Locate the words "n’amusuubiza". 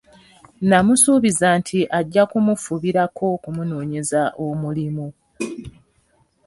0.67-1.47